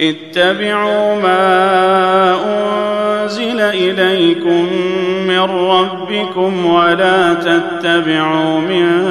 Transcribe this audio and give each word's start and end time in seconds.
اتبعوا 0.00 1.20
ما 1.20 2.36
أنزل 2.46 3.60
إليكم 3.60 4.66
من 5.26 5.40
ربكم 5.40 6.66
ولا 6.66 7.34
تتبعوا 7.34 8.60
من 8.60 9.02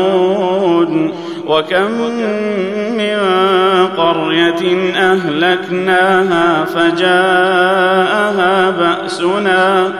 وكم 1.46 1.90
من 2.96 3.18
قرية 3.96 4.92
أهلكناها 4.96 6.64
فجاءها 6.64 8.70
بأسنا. 8.70 9.92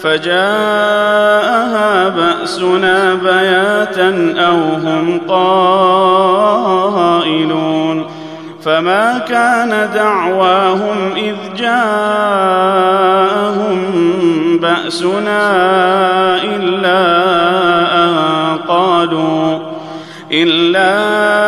فجاءها 0.00 1.68
بأسنا 2.08 3.14
بياتا 3.14 4.34
أو 4.38 4.58
هم 4.58 5.20
قائلون 5.28 6.68
فما 8.62 9.18
كان 9.18 9.90
دعواهم 9.94 11.12
إذ 11.16 11.34
جاءهم 11.56 12.98
بأسنا 14.62 15.54
إلا 16.44 16.98
أن 18.04 18.58
قالوا 18.68 19.58
إلا 20.32 20.98
أن 21.44 21.47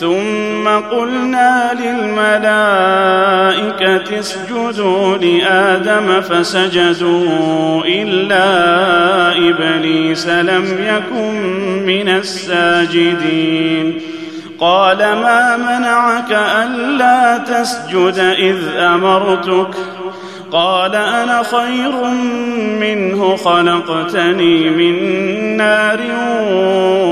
ثم 0.00 0.68
قلنا 0.68 1.70
للملائكة 1.80 2.18
اسجدوا 4.18 5.16
لآدم 5.16 6.20
فسجدوا 6.20 7.82
إلا 7.84 8.46
إبليس 9.48 10.28
لم 10.28 10.64
يكن 10.80 11.34
من 11.86 12.08
الساجدين. 12.08 14.00
قال 14.58 14.98
ما 14.98 15.56
منعك 15.56 16.32
ألا 16.32 17.38
تسجد 17.38 18.18
إذ 18.18 18.58
أمرتك؟ 18.76 19.99
قال 20.52 20.94
أنا 20.94 21.42
خير 21.42 22.04
منه 22.80 23.36
خلقتني 23.36 24.70
من 24.70 24.96
نار 25.56 26.00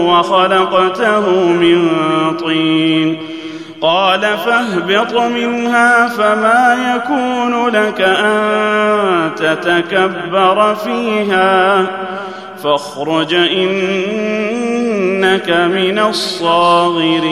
وخلقته 0.07 1.31
من 1.47 1.89
طين. 2.37 3.19
قال 3.81 4.21
فاهبط 4.21 5.15
منها 5.15 6.09
فما 6.09 6.95
يكون 6.95 7.69
لك 7.69 8.01
أن 8.01 9.31
تتكبر 9.37 10.75
فيها. 10.75 11.87
فاخرج 12.63 13.35
إنك 13.35 13.91
من 15.51 15.99
الصاغرين. 15.99 17.29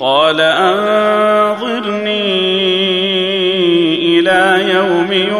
قال 0.00 0.40
أنظرني 0.40 0.88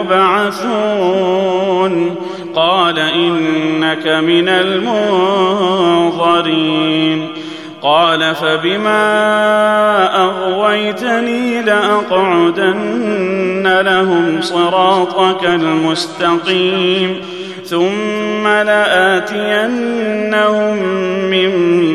يبعثون. 0.00 2.16
قال 2.54 2.98
إنك 2.98 4.06
من 4.06 4.48
المنظرين. 4.48 7.28
قال 7.82 8.34
فبما 8.34 10.24
أغويتني 10.24 11.62
لأقعدن 11.62 13.80
لهم 13.80 14.40
صراطك 14.40 15.44
المستقيم. 15.44 17.37
ثم 17.70 18.46
لآتينهم 18.46 19.62
من 21.30 21.50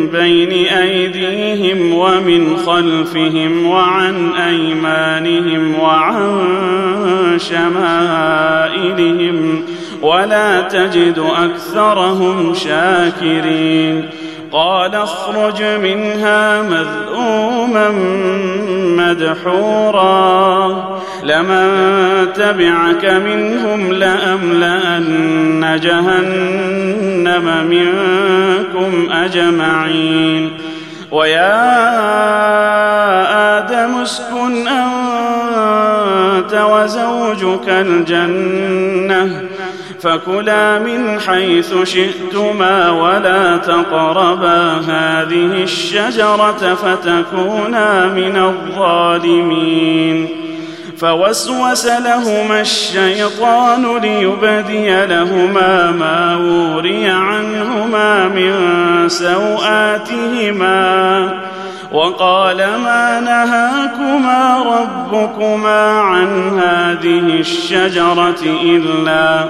بين 0.08 0.52
أيديهم 0.66 1.94
ومن 1.94 2.58
خلفهم 2.58 3.66
وعن 3.66 4.32
أيمانهم 4.34 5.80
وعن 5.80 6.42
شمائلهم 7.38 8.84
ولا 10.02 10.62
تجد 10.62 11.24
أكثرهم 11.38 12.54
شاكرين 12.54 14.10
قال 14.54 14.96
اخرج 14.96 15.64
منها 15.64 16.62
مذءوما 16.62 17.90
مدحورا. 18.98 20.74
لمن 21.24 21.68
تبعك 22.34 23.06
منهم 23.06 23.94
لأملأن 23.94 25.80
جهنم 25.84 27.68
منكم 27.70 29.12
أجمعين. 29.12 30.52
ويا 31.12 31.64
آدم 33.58 34.02
اسكن 34.02 34.68
أنت 34.68 36.54
وزوجك 36.54 37.70
الجنة. 37.70 39.53
فكلا 40.04 40.80
من 40.80 41.20
حيث 41.20 41.74
شئتما 41.84 42.90
ولا 42.90 43.58
تقربا 43.58 44.74
هذه 44.88 45.64
الشجرة 45.64 46.76
فتكونا 46.76 48.08
من 48.08 48.38
الظالمين. 48.38 50.30
فوسوس 50.98 51.86
لهما 51.86 52.62
الشيطان 52.62 53.98
ليبدي 53.98 55.06
لهما 55.06 55.92
ما 55.92 56.36
وري 56.36 57.08
عنهما 57.08 58.28
من 58.28 58.54
سوآتهما. 59.10 60.64
وقال 61.92 62.58
ما 62.58 63.20
نهاكما 63.20 64.64
ربكما 64.64 66.00
عن 66.00 66.60
هذه 66.60 67.40
الشجرة 67.40 68.44
إلا 68.64 69.50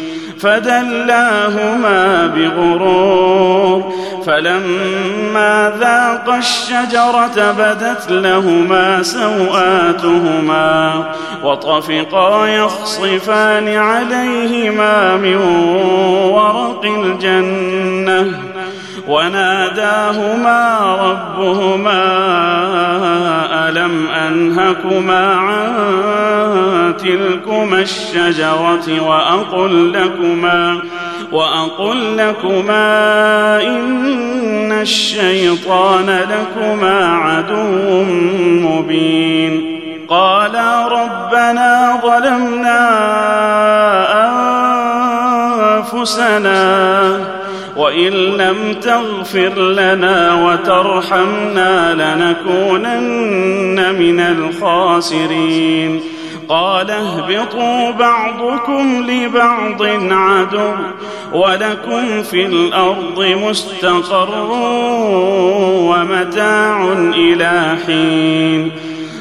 فدلاهما 0.41 2.27
بغرور 2.27 3.93
فلما 4.25 5.73
ذاقا 5.79 6.37
الشجرة 6.37 7.51
بدت 7.51 8.11
لهما 8.11 9.03
سوآتهما 9.03 11.03
وطفقا 11.43 12.47
يخصفان 12.47 13.67
عليهما 13.67 15.17
من 15.17 15.35
ورق 16.31 16.85
الجنة 16.85 18.50
وناداهما 19.07 20.79
ربهما 21.01 22.01
ألم 23.69 24.07
أنهكما 24.07 25.35
عن 25.35 25.71
تلكما 26.97 27.79
الشجرة 27.79 29.01
وأقل 29.07 29.93
لكما 29.93 30.79
وأقل 31.31 32.17
لكما 32.17 33.63
إن 33.63 34.71
الشيطان 34.71 36.05
لكما 36.29 37.07
عدو 37.07 38.03
مبين 38.67 39.81
قالا 40.09 40.87
ربنا 40.87 41.99
ظلمنا 42.03 42.89
أنفسنا 45.79 47.40
وإن 47.75 48.13
لم 48.13 48.75
تغفر 48.81 49.59
لنا 49.59 50.43
وترحمنا 50.45 51.93
لنكونن 51.93 53.95
من 53.99 54.19
الخاسرين. 54.19 56.01
قال 56.49 56.91
اهبطوا 56.91 57.91
بعضكم 57.91 59.05
لبعض 59.09 59.83
عدو 60.11 60.73
ولكم 61.33 62.23
في 62.23 62.45
الأرض 62.45 63.19
مستقر 63.19 64.51
ومتاع 65.89 66.93
إلى 67.15 67.77
حين. 67.85 68.71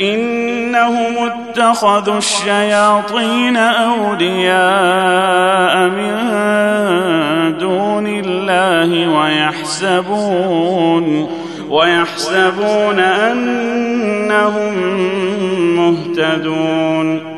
إنهم 0.00 1.14
اتخذوا 1.18 2.18
الشياطين 2.18 3.56
أولياء 3.56 4.28
من 5.88 6.14
دون 7.58 8.06
الله 8.06 9.08
ويحسبون 9.18 10.48
ويحسبون 11.70 12.98
أنهم 12.98 14.74
مهتدون. 15.76 17.37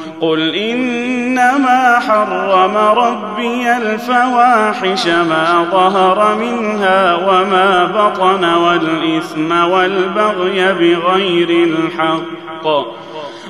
قل 0.21 0.55
انما 0.55 1.99
حرم 1.99 2.77
ربي 2.77 3.77
الفواحش 3.77 5.07
ما 5.07 5.67
ظهر 5.71 6.35
منها 6.35 7.15
وما 7.15 7.85
بطن 7.85 8.45
والاثم 8.45 9.51
والبغي 9.51 10.73
بغير 10.73 11.49
الحق 11.49 12.67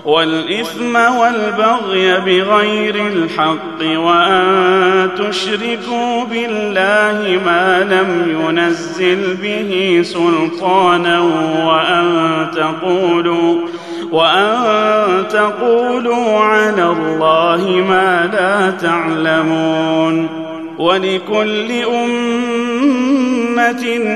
والإثم 0.06 0.96
والبغي 0.96 2.20
بغير 2.20 2.96
الحق 2.96 3.82
وأن 3.82 5.10
تشركوا 5.18 6.25
بالله 6.25 7.42
ما 7.46 7.84
لم 7.84 8.40
ينزل 8.42 9.38
به 9.42 10.01
سلطانا 10.04 11.20
وأن 11.66 12.48
تقولوا 12.56 13.68
وأن 14.12 15.27
تقولوا 15.27 16.39
على 16.39 16.84
الله 16.84 17.86
ما 17.89 18.30
لا 18.34 18.72
تعلمون 18.72 20.30
ولكل 20.77 21.72
أمة 21.72 23.01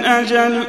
أجل 0.06 0.64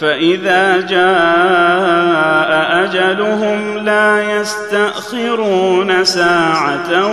فإذا 0.00 0.80
جاء 0.80 2.84
أجلهم 2.84 3.78
لا 3.78 4.40
يستأخرون 4.40 6.04
ساعة 6.04 7.06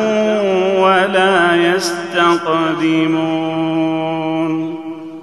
ولا 0.81 1.55
يستقدمون 1.55 3.11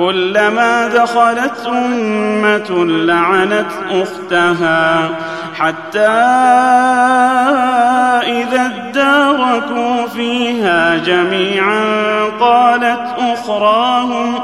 كلما 0.00 0.88
دخلت 0.88 1.66
أمة 1.66 2.84
لعنت 2.84 3.70
أختها 3.90 5.08
حتى 5.58 6.08
إذا 8.26 8.72
اداركوا 8.76 10.06
فيها 10.06 10.96
جميعا 10.96 11.84
قالت 12.40 13.14
أخراهم 13.18 14.34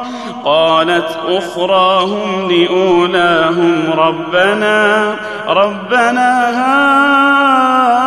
قالت 0.45 1.19
أخراهم 1.29 2.51
لأولاهم 2.51 3.93
ربنا 3.99 5.15
ربنا 5.49 6.51
هؤلاء 6.51 8.06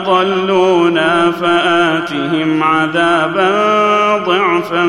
اضلونا 0.00 1.30
فآتهم 1.30 2.62
عذابا 2.62 3.50
ضعفا 4.26 4.84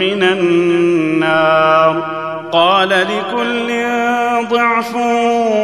من 0.00 0.22
النار. 0.22 2.02
قال 2.52 2.88
لكل 2.88 3.84
ضعف 4.50 4.96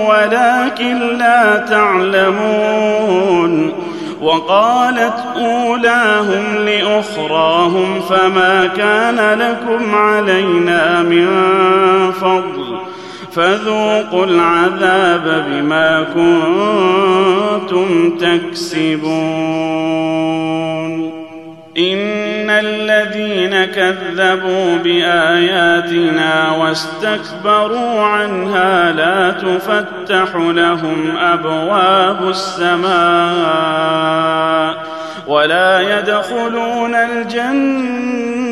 ولكن 0.09 1.19
لا 1.19 1.57
تعلمون. 1.57 3.73
وقالت 4.21 5.25
أولاهم 5.37 6.57
لأخراهم 6.57 8.01
فما 8.01 8.67
كان 8.77 9.39
لكم 9.39 9.95
علينا 9.95 11.03
من 11.03 11.29
فضل. 12.13 12.82
فذوقوا 13.35 14.27
العذاب 14.27 15.45
بما 15.49 16.07
كنتم 16.15 17.89
تكسبون. 18.19 19.83
إن 21.79 22.51
الذين 22.51 23.65
كذبوا 23.65 24.77
بآياتنا 24.77 26.51
واستكبروا 26.51 28.01
عنها 28.01 28.93
لا 28.93 29.31
تفتح 29.31 30.37
لهم 30.37 31.17
أبواب 31.17 32.29
السماء 32.29 32.93
ولا 35.27 35.99
يدخلون 35.99 36.95
الجنة 36.95 38.52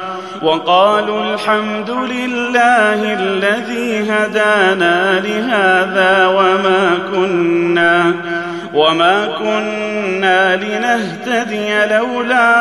وقالوا 0.41 1.33
الحمد 1.33 1.89
لله 1.89 3.13
الذي 3.13 4.11
هدانا 4.11 5.19
لهذا 5.19 6.27
وما 6.27 6.97
كنا 7.11 8.13
وما 8.73 9.25
كنا 9.39 10.55
لنهتدي 10.55 11.85
لولا 11.85 12.55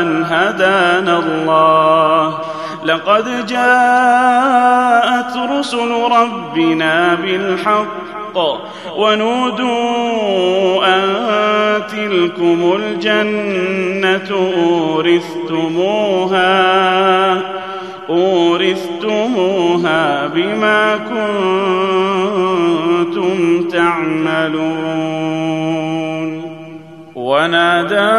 أن 0.00 0.24
هدانا 0.24 1.18
الله. 1.18 2.45
لقد 2.86 3.46
جاءت 3.46 5.36
رسل 5.50 5.90
ربنا 6.10 7.14
بالحق 7.14 8.38
ونودوا 8.96 10.86
أن 10.86 11.02
تلكم 11.86 12.72
الجنة 12.76 14.30
أورثتموها 14.68 15.96
أورثتموها 18.08 19.56
بما 20.26 20.96
كنتم 23.06 23.68
تعملون. 23.68 25.16
ونادى 27.14 28.16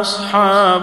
أصحاب 0.00 0.82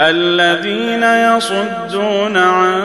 الذين 0.00 1.02
يصدون 1.02 2.36
عن 2.36 2.82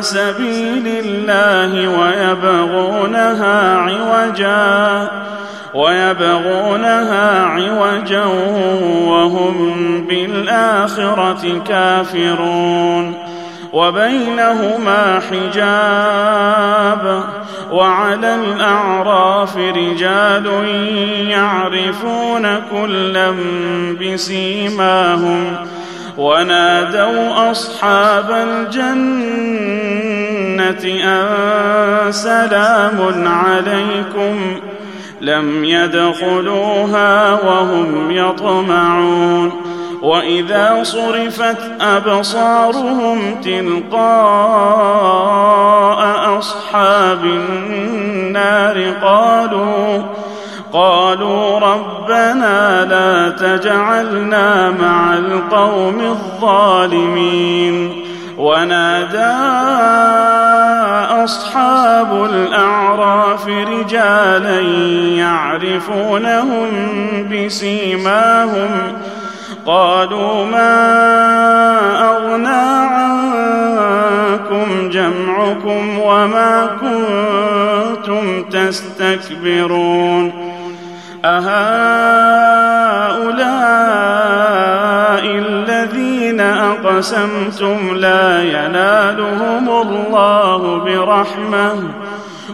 سبيل 0.00 0.86
الله 1.04 1.88
ويبغونها 2.00 3.76
عوجا 3.78 5.10
ويبغونها 5.74 7.44
عوجا 7.44 8.24
وهم 9.06 10.06
بالآخرة 10.08 11.62
كافرون. 11.68 13.14
وبينهما 13.72 15.20
حجاب 15.30 17.24
وعلى 17.72 18.34
الأعراف 18.34 19.56
رجال 19.56 20.46
يعرفون 21.28 22.62
كلا 22.70 23.34
بسيماهم. 24.00 25.56
ونادوا 26.18 27.50
أصحاب 27.50 28.30
الجنة 28.30 29.44
أن 31.04 32.12
سلام 32.12 33.26
عليكم 33.26 34.60
لم 35.20 35.64
يدخلوها 35.64 37.32
وهم 37.32 38.10
يطمعون 38.10 39.52
وإذا 40.02 40.80
صرفت 40.82 41.58
أبصارهم 41.80 43.40
تلقاء 43.40 44.04
أصحاب 46.38 47.24
النار 47.24 48.92
قالوا 49.02 50.02
قالوا 50.74 51.58
ربنا 51.58 52.84
لا 52.84 53.30
تجعلنا 53.30 54.70
مع 54.70 55.14
القوم 55.14 56.00
الظالمين 56.00 58.04
ونادى 58.38 59.34
أصحاب 61.24 62.24
الأعراف 62.24 63.48
رجالا 63.48 64.60
يعرفونهم 65.18 66.68
بسيماهم 67.32 68.70
قالوا 69.66 70.44
ما 70.44 70.74
أغنى 72.10 72.84
عنكم 72.94 74.88
جمعكم 74.90 75.98
وما 75.98 76.70
كنتم 76.80 78.42
تستكبرون 78.42 80.43
أهؤلاء 81.24 82.84
الذين 85.24 86.40
أقسمتم 86.40 87.94
لا 87.96 88.42
ينالهم 88.42 89.68
الله 89.68 90.78
برحمة. 90.84 91.74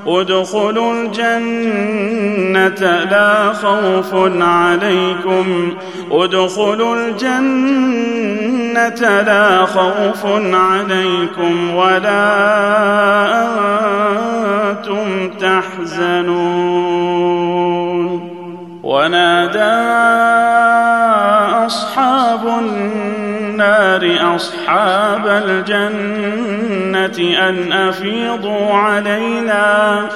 ادخلوا 0.07 0.93
الجنة 0.93 2.81
لا 3.11 3.53
خوف 3.53 4.15
عليكم. 4.41 5.75
ادخلوا 6.11 6.97
الجنة 6.97 8.11
لا 9.21 9.67
خوف 9.67 10.27
عليكم 10.55 11.75
ولا 11.75 12.27
أنتم 14.71 15.31
تحزنون. 15.41 16.90
ونادى 18.91 19.81
أصحاب 21.67 22.47
النار 22.47 24.35
أصحاب 24.37 25.27
الجنة 25.27 27.19
أن 27.49 27.73
أفيضوا 27.73 28.75
علينا 28.75 30.09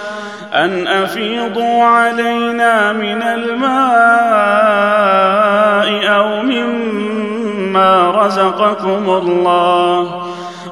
أن 0.54 0.86
أفيضوا 0.86 1.84
علينا 1.84 2.92
من 2.92 3.22
الماء 3.22 3.64
أو 6.16 6.42
مما 6.42 8.10
رزقكم 8.10 9.04
الله. 9.10 10.22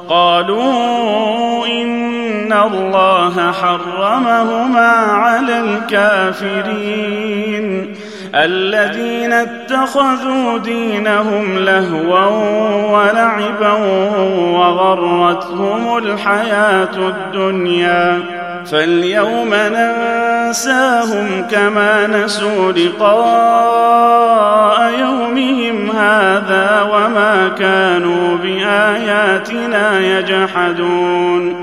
قالوا 0.09 1.67
إن 1.67 2.12
الله 2.53 3.51
حرمهما 3.51 4.91
على 5.07 5.59
الكافرين 5.59 7.03
الذين 8.35 9.33
اتخذوا 9.33 10.57
دينهم 10.57 11.57
لهوا 11.57 12.25
ولعبا 12.91 13.73
وغرتهم 14.53 15.97
الحياة 15.97 16.95
الدنيا 16.97 18.19
فاليوم 18.65 19.53
ننساهم 19.53 21.47
كما 21.51 22.07
نسوا 22.07 22.71
لقاء 22.71 24.13
يومهم 24.99 25.91
هذا 25.91 26.81
وما 26.91 27.51
كانوا 27.59 28.37
باياتنا 28.37 29.99
يجحدون 29.99 31.62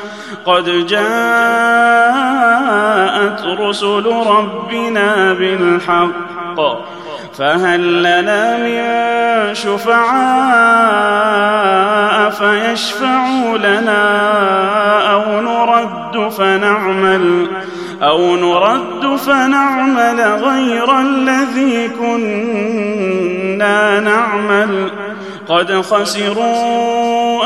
قد 0.45 0.87
جاءت 0.87 1.01
رسل 3.59 4.05
ربنا 4.27 5.33
بالحق 5.33 6.59
فهل 7.37 8.03
لنا 8.03 8.57
من 8.57 8.81
شفعاء 9.55 10.11
فيشفعوا 12.29 13.57
لنا 13.57 14.21
أو 15.13 15.41
نرد 15.41 16.29
فنعمل 16.29 17.47
أو 18.01 18.35
نرد 18.35 19.15
فنعمل 19.15 20.21
غير 20.21 20.99
الذي 20.99 21.89
كنا 21.99 23.19
نعمل 23.99 24.91
قد 25.47 25.81
خسروا 25.81 27.45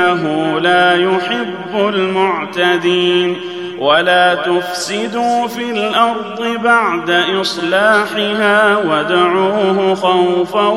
إنه 0.00 0.58
لا 0.58 0.96
يحب 0.96 1.88
المعتدين 1.88 3.36
ولا 3.78 4.34
تفسدوا 4.34 5.46
في 5.46 5.70
الأرض 5.70 6.62
بعد 6.62 7.10
إصلاحها 7.40 8.76
وادعوه 8.76 9.94
خوفا 9.94 10.68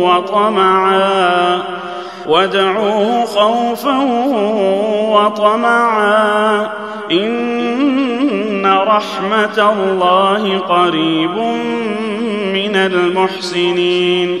وطمعا 0.00 1.62
وادعوه 2.26 3.24
خوفا 3.24 3.98
وطمعا 5.10 6.70
إن 7.12 8.66
رحمة 8.66 9.72
الله 9.72 10.58
قريب 10.58 11.36
من 12.54 12.76
المحسنين 12.76 14.40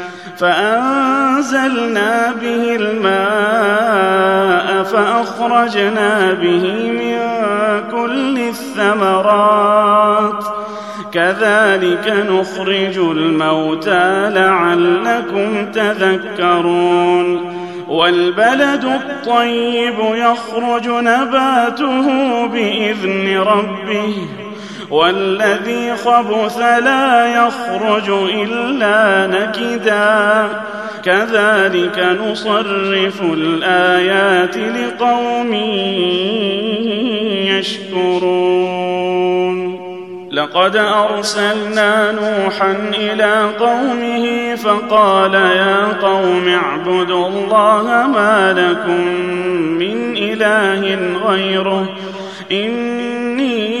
فأنزلنا 0.41 2.33
به 2.41 2.75
الماء 2.75 4.83
فأخرجنا 4.83 6.33
به 6.33 6.91
من 6.91 7.17
كل 7.91 8.39
الثمرات. 8.39 10.43
كذلك 11.13 12.25
نخرج 12.29 12.97
الموتى 12.97 14.29
لعلكم 14.29 15.71
تذكرون. 15.71 17.51
والبلد 17.87 18.85
الطيب 18.85 19.95
يخرج 19.99 20.87
نباته 20.87 22.07
بإذن 22.47 23.37
ربه. 23.37 24.15
والذي 24.91 25.95
خبث 25.95 26.57
لا 26.57 27.27
يخرج 27.27 28.09
إلا 28.09 29.27
نكدا. 29.27 30.47
كذلك 31.03 32.17
نصرف 32.25 33.21
الآيات 33.21 34.57
لقوم 34.57 35.53
يشكرون. 37.45 38.71
لقد 40.31 40.75
أرسلنا 40.75 42.11
نوحا 42.11 42.71
إلى 42.93 43.49
قومه 43.59 44.55
فقال 44.55 45.33
يا 45.33 45.87
قوم 46.01 46.47
اعبدوا 46.47 47.27
الله 47.27 48.07
ما 48.13 48.53
لكم 48.57 49.07
من 49.79 50.17
إله 50.17 50.99
غيره. 51.27 51.89
إني 52.51 53.80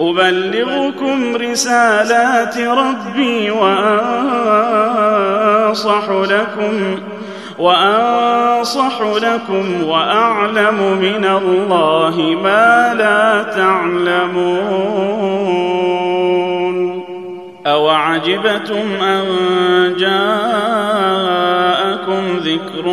أبلغكم 0.00 1.36
رسالات 1.36 2.58
ربي 2.58 3.50
وأنصح 3.50 4.50
لكم 6.10 6.98
وأنصح 7.58 9.00
لكم 9.00 9.82
وأعلم 9.84 10.98
من 11.00 11.24
الله 11.24 12.36
ما 12.42 12.94
لا 12.98 13.42
تعلمون 13.42 14.96
اوعجبتم 17.66 19.02
أن 19.02 19.24
جاءكم 19.98 20.76
ذكر 22.38 22.88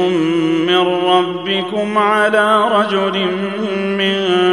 من 0.67 0.87
ربكم 1.05 1.97
على 1.97 2.67
رجل 2.71 3.27
منكم 3.97 4.52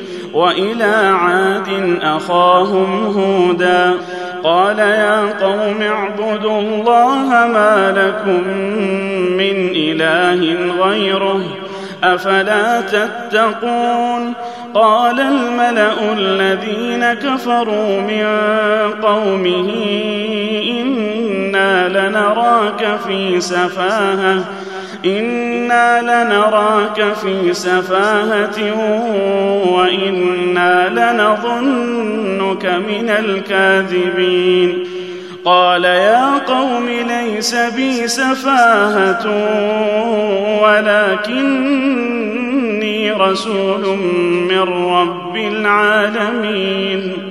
وإلى 0.33 1.15
عاد 1.21 1.99
أخاهم 2.01 3.05
هودا 3.05 3.93
قال 4.43 4.79
يا 4.79 5.45
قوم 5.45 5.81
اعبدوا 5.81 6.59
الله 6.59 7.27
ما 7.27 7.93
لكم 7.97 8.47
من 9.37 9.71
إله 9.75 10.55
غيره 10.83 11.41
أفلا 12.03 12.81
تتقون 12.81 14.33
قال 14.73 15.19
الملأ 15.19 16.13
الذين 16.13 17.13
كفروا 17.13 18.01
من 18.01 18.25
قومه 19.01 19.73
إنا 20.69 21.89
لنراك 21.89 22.99
في 23.07 23.41
سفاهة 23.41 24.43
أنا 25.05 26.01
لنراك 26.01 27.13
في 27.13 27.53
سفاهه 27.53 28.59
وأنا 29.71 30.89
لنظنك 30.89 32.65
من 32.65 33.09
الكاذبين 33.09 34.83
قال 35.45 35.83
يا 35.83 36.37
قوم 36.37 36.89
ليس 37.07 37.55
بي 37.55 38.07
سفاهه 38.07 39.27
ولكني 41.81 43.11
رسول 43.11 43.97
من 44.49 44.59
رب 44.93 45.35
العالمين 45.35 47.30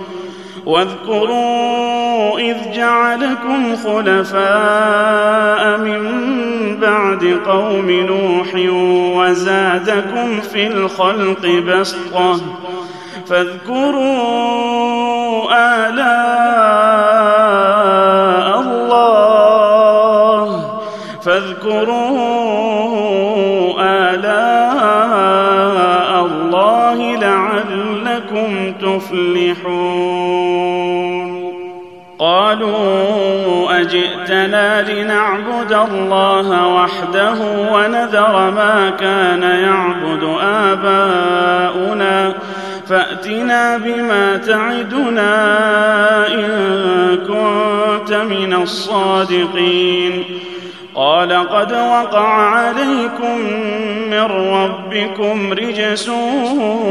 واذكروا 0.65 2.39
إذ 2.39 2.71
جعلكم 2.71 3.75
خلفاء 3.75 5.77
من 5.77 6.01
بعد 6.81 7.39
قوم 7.45 7.91
نوح 7.91 8.55
وزادكم 9.17 10.41
في 10.41 10.67
الخلق 10.67 11.45
بسطة. 11.45 12.41
فاذكروا 13.27 14.51
آلاء 15.51 17.40
قالوا 32.31 33.81
أجئتنا 33.81 34.91
لنعبد 34.91 35.73
الله 35.73 36.67
وحده 36.67 37.35
ونذر 37.73 38.51
ما 38.51 38.93
كان 38.99 39.43
يعبد 39.43 40.23
آباؤنا 40.41 42.33
فأتنا 42.87 43.77
بما 43.77 44.37
تعدنا 44.37 45.27
إن 46.27 46.47
كنت 47.17 48.13
من 48.13 48.53
الصادقين 48.53 50.23
قال 50.95 51.49
قد 51.49 51.71
وقع 51.71 52.27
عليكم 52.27 53.37
من 54.09 54.23
ربكم 54.53 55.53
رجس 55.53 56.09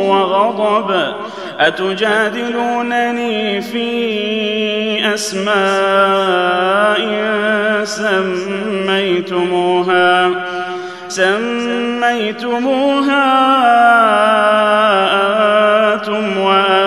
وغضب. 0.08 1.14
أتجادلونني 1.58 3.60
في 3.60 5.14
أسماء 5.14 7.00
سميتموها؟ 7.84 10.30
سميتموها 11.08 13.30
أنتم 15.94 16.38
وآباؤكم 16.38 16.79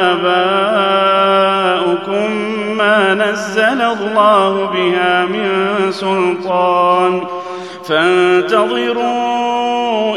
الله 4.02 4.66
بها 4.66 5.26
من 5.26 5.92
سلطان. 5.92 7.22
فانتظروا 7.88 9.04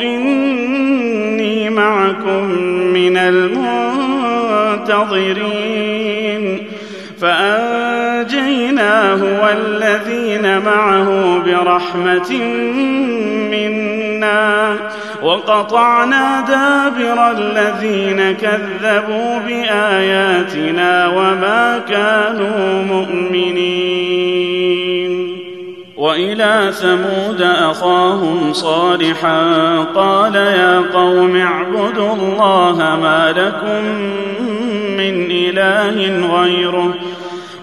إني 0.01 1.71
معكم 1.71 2.45
من 2.93 3.17
المنتظرين. 3.17 3.97
فأنجيناه 7.21 7.83
والذين 9.43 10.59
معه 10.59 11.39
برحمة 11.47 12.33
منا. 13.51 14.77
وقطعنا 15.23 16.41
دابر 16.41 17.31
الذين 17.31 18.33
كذبوا 18.33 19.39
بآياتنا 19.39 21.07
وما 21.07 21.79
كانوا 21.89 22.83
مؤمنين. 22.83 24.37
وإلى 25.97 26.73
ثمود 26.73 27.43
أخاهم 27.43 28.53
صالحا 28.53 29.79
قال 29.95 30.35
يا 30.35 30.81
قوم 30.95 31.37
اعبدوا 31.37 32.15
الله 32.15 32.77
ما 33.03 33.35
لكم 33.37 33.85
من 34.97 35.31
إله 35.31 36.27
غيره 36.41 36.95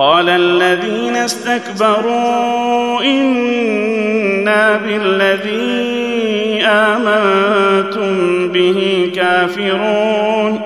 قال 0.00 0.28
الذين 0.28 1.16
استكبروا 1.16 3.00
إنا 3.04 4.76
بالذي 4.76 6.62
آمنتم 6.66 8.48
به 8.48 9.10
كافرون 9.14 10.60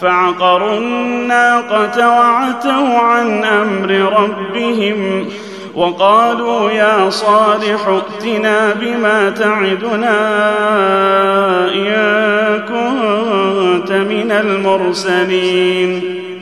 فعقروا 0.00 0.78
الناقة 0.78 2.08
وعتوا 2.08 2.98
عن 2.98 3.44
أمر 3.44 3.90
ربهم 3.90 5.28
وقالوا 5.74 6.70
يا 6.70 7.10
صالح 7.10 7.88
ائتنا 7.88 8.74
بما 8.80 9.30
تعدنا 9.30 10.18
إن 11.74 12.60
كنت 12.68 13.92
من 13.92 14.30
المرسلين 14.30 16.20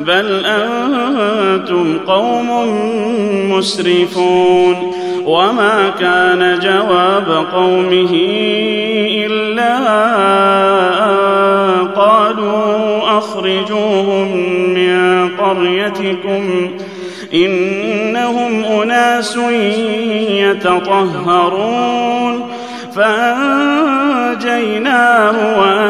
بل 0.00 0.44
أنتم 0.46 1.98
قوم 2.06 2.50
مسرفون 3.50 4.94
وما 5.24 5.90
كان 6.00 6.58
جواب 6.62 7.46
قومه 7.52 8.10
إلا 9.26 9.78
أن 11.04 11.88
قالوا 11.88 13.18
أخرجوهم 13.18 14.36
من 14.74 15.28
قريتكم 15.28 16.70
إنهم 17.34 18.64
أناس 18.64 19.38
يتطهرون 21.10 22.50
فأنجيناه 22.96 24.60
واهله 25.60 25.80
الا 25.80 25.89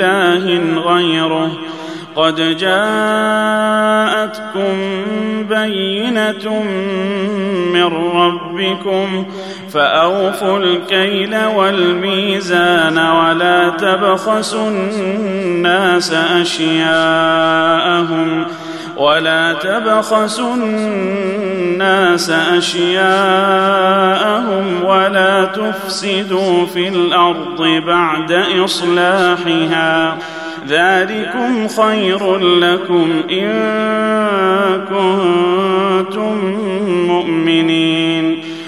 إله 0.00 0.80
غيره. 0.80 1.50
قد 2.16 2.56
جاءتكم 2.56 3.46
بينة 5.48 6.62
من 7.72 7.84
ربكم 8.16 9.26
فأوفوا 9.72 10.58
الكيل 10.58 11.36
والميزان 11.56 12.98
ولا 12.98 13.68
تبخسوا 13.68 14.68
الناس 14.68 16.12
أشياءهم 16.12 16.86
ولا 18.96 19.52
تبخسوا 19.52 20.54
الناس 20.54 22.30
أشياءهم 22.30 23.04
ولا 24.84 25.44
تفسدوا 25.44 26.66
في 26.66 26.88
الأرض 26.88 27.62
بعد 27.86 28.32
إصلاحها. 28.64 30.18
ذلكم 30.68 31.68
خير 31.68 32.38
لكم 32.38 33.22
إن 33.30 33.52
كنتم 34.88 36.36
مؤمنين. 37.06 38.45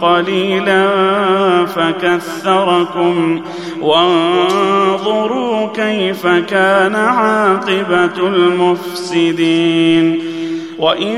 قليلا 0.00 0.86
فكثركم 1.66 3.40
وانظروا 3.80 5.68
كيف 5.74 6.26
كان 6.26 6.94
عاقبة 6.94 8.28
المفسدين 8.28 10.18
وإن 10.78 11.16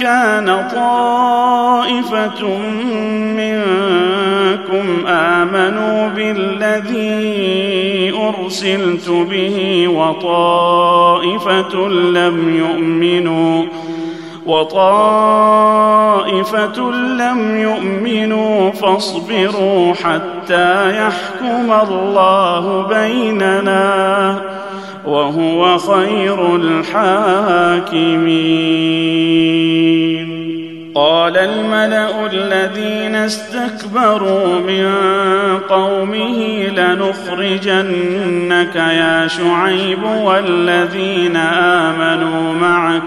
كان 0.00 0.68
طائفة 0.74 2.48
منكم 3.36 5.06
آمنوا 5.06 6.08
بالذي 6.08 7.32
أرسلت 8.12 9.08
به 9.08 9.88
وطائفة 9.88 11.88
لم 11.88 12.56
يؤمنوا 12.56 13.64
وطائفة 14.46 15.72
لم 16.92 17.56
يؤمنوا 17.56 18.70
فاصبروا 18.70 19.94
حتى 19.94 20.98
يحكم 20.98 21.72
الله 21.72 22.86
بيننا 22.86 24.40
وهو 25.06 25.78
خير 25.78 26.56
الحاكمين. 26.56 28.02
قال 30.94 31.36
الملأ 31.36 32.26
الذين 32.26 33.14
استكبروا 33.14 34.60
من 34.60 34.94
قومه 35.68 36.66
لنخرجنك 36.76 37.96
يا 38.76 39.28
شعيب 39.28 40.02
والذين 40.04 41.36
آمنوا 41.36 42.52
معك 42.52 43.02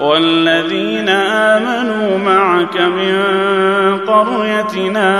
والذين 0.00 1.08
آمنوا 1.08 2.18
معك 2.18 2.80
من 2.80 3.22
قريتنا 4.06 5.10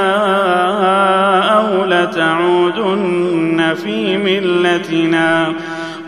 أو 1.59 1.85
لتعودن 1.85 3.75
في 3.85 4.17
ملتنا 4.17 5.53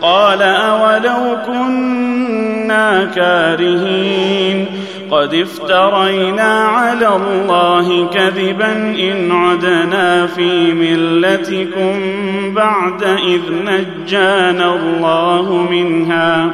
قال 0.01 0.41
أولو 0.41 1.37
كنا 1.45 3.05
كارهين 3.05 4.65
قد 5.11 5.33
افترينا 5.33 6.63
على 6.63 7.07
الله 7.07 8.07
كذبا 8.07 8.71
إن 8.99 9.31
عدنا 9.31 10.27
في 10.27 10.73
ملتكم 10.73 11.99
بعد 12.53 13.03
إذ 13.03 13.41
نجانا 13.65 14.75
الله 14.75 15.67
منها 15.71 16.53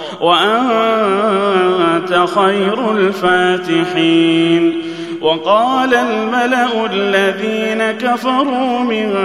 وأنت 0.21 2.25
خير 2.35 2.91
الفاتحين. 2.91 4.81
وقال 5.21 5.95
الملأ 5.95 6.85
الذين 6.93 7.91
كفروا 7.91 8.79
من 8.79 9.15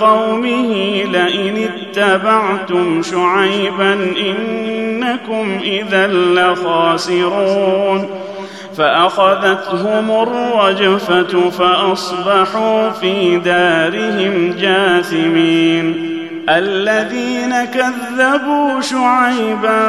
قومه 0.00 1.02
لئن 1.04 1.68
اتبعتم 1.68 3.02
شعيبا 3.02 3.94
إنكم 4.20 5.58
إذا 5.62 6.06
لخاسرون. 6.06 8.08
فأخذتهم 8.76 10.10
الرجفة 10.10 11.50
فأصبحوا 11.50 12.90
في 12.90 13.36
دارهم 13.36 14.54
جاثمين. 14.60 16.19
الذين 16.48 17.64
كذبوا 17.64 18.80
شعيبا 18.80 19.80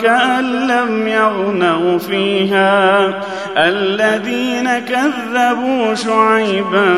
كأن 0.00 0.66
لم 0.66 1.08
يغنوا 1.08 1.98
فيها. 1.98 3.08
الذين 3.56 4.78
كذبوا 4.78 5.94
شعيبا 5.94 6.94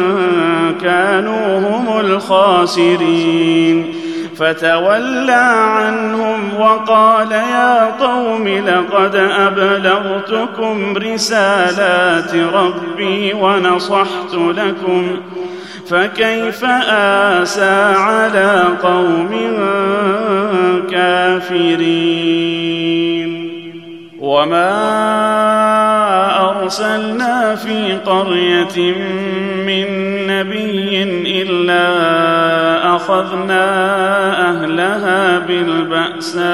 كانوا 0.82 1.58
هم 1.58 2.00
الخاسرين. 2.00 3.94
فتولى 4.38 5.32
عنهم 5.32 6.60
وقال 6.60 7.32
يا 7.32 7.84
قوم 7.84 8.48
لقد 8.48 9.14
أبلغتكم 9.16 10.96
رسالات 10.96 12.34
ربي 12.34 13.34
ونصحت 13.34 14.34
لكم 14.34 15.20
فكيف 15.90 16.64
آسى 16.90 17.94
على 17.96 18.64
قوم 18.82 19.30
كافرين 20.90 22.78
وما 24.20 24.78
أرسلنا 26.50 27.54
في 27.54 27.92
قرية 28.06 28.94
من 29.66 29.86
نبي 30.26 31.02
إلا 31.42 32.37
فاخذنا 32.98 33.64
أهلها 34.50 35.38
بالبأساء 35.38 36.46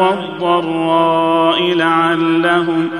والضراء 0.00 1.74
لعلهم 1.74 2.90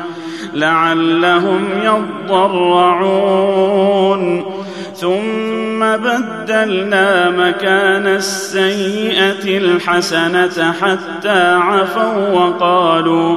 لعلهم 0.55 1.65
يضرعون. 1.83 3.31
ثم 4.95 5.81
بدلنا 5.81 7.31
مكان 7.31 8.07
السيئة 8.07 9.59
الحسنة 9.59 10.73
حتى 10.73 11.55
عفوا 11.55 12.29
وقالوا 12.29 13.37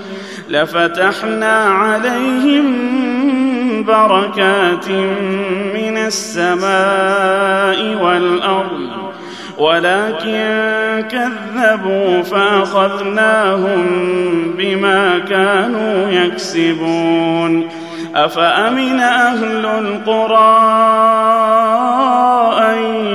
لفتحنا 0.51 1.63
عليهم 1.63 2.65
بركات 3.83 4.89
من 5.73 5.97
السماء 5.97 7.79
والأرض 8.03 8.89
ولكن 9.57 11.03
كذبوا 11.11 12.21
فأخذناهم 12.21 13.85
بما 14.57 15.19
كانوا 15.19 16.09
يكسبون. 16.09 17.69
أفأمن 18.15 18.99
أهل 18.99 19.65
القرى 19.65 20.57
أن 22.59 23.05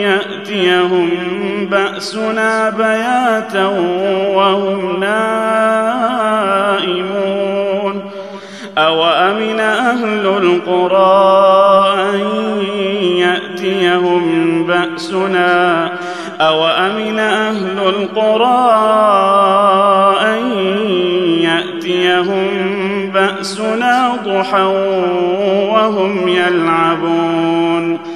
يأتيهم 0.00 1.10
بأسنا 1.70 2.70
بياتا 2.70 3.66
وهم 4.34 5.00
نائمون 5.00 6.46
أوأمن 8.78 9.60
أهل 9.60 10.26
القرى 10.26 11.46
أن 12.14 12.20
يأتيهم 13.16 14.66
بأسنا 14.66 15.92
أوأمن 16.40 17.18
أهل 17.18 17.78
القرى 17.78 18.66
أن 20.20 20.58
يأتيهم 21.40 22.46
بأسنا 23.14 24.16
ضحى 24.26 24.62
وهم 25.72 26.28
يلعبون 26.28 28.15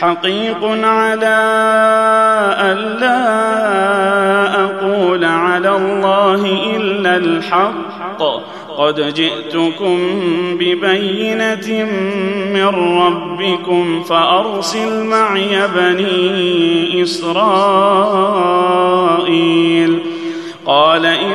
حقيق 0.00 0.64
على 0.84 1.38
ألا 2.60 3.20
أقول 4.64 5.24
على 5.24 5.76
الله 5.76 6.46
إلا 6.76 7.16
الحق. 7.16 8.22
قد 8.78 9.14
جئتكم 9.14 9.98
ببينة 10.58 11.84
من 12.54 12.66
ربكم 12.98 14.02
فأرسل 14.02 15.04
معي 15.04 15.68
بني 15.76 17.02
إسرائيل. 17.02 17.34
قال 20.66 21.06
إن 21.06 21.34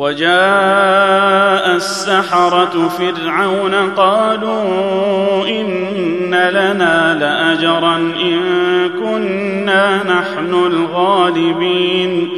وجاء 0.00 1.76
السحرة 1.76 2.88
فرعون 2.98 3.74
قالوا 3.96 5.46
إن 5.48 6.34
لنا 6.34 7.16
لأجرا 7.20 7.96
إن 7.96 8.40
كنا 8.88 9.96
نحن 9.96 10.54
الغالبين 10.54 12.28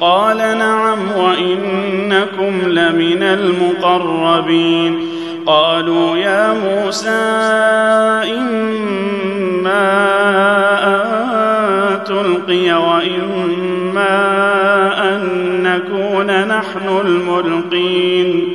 قال 0.00 0.36
نعم 0.38 0.98
وإنكم 1.16 2.60
لمن 2.66 3.22
المقربين 3.22 5.00
قالوا 5.46 6.16
يا 6.16 6.52
موسى 6.52 7.10
إما 8.40 9.82
أن 10.84 12.04
تلقي 12.04 12.72
وإما 12.72 14.32
ان 14.48 14.51
نكون 16.22 16.48
نحن 16.48 17.00
الملقين. 17.06 18.52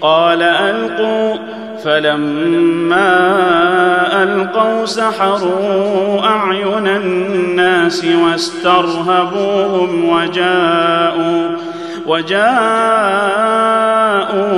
قال 0.00 0.42
ألقوا 0.42 1.36
فلما 1.84 3.02
ألقوا 4.22 4.86
سحروا 4.86 6.26
أعين 6.26 6.86
الناس 6.86 8.04
واسترهبوهم 8.24 10.08
وجاءوا 10.08 11.48
وجاءوا 12.06 12.46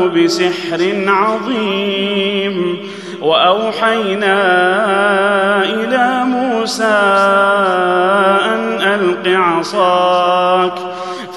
بسحر 0.09 1.05
عظيم. 1.07 2.77
وأوحينا 3.23 4.37
إلى 5.65 6.25
موسى 6.25 6.85
أن 8.45 8.79
ألق 8.83 9.39
عصاك. 9.39 10.75